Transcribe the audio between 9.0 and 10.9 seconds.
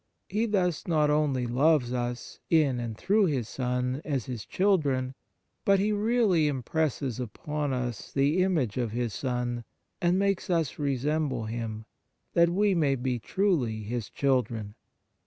Son, and makes us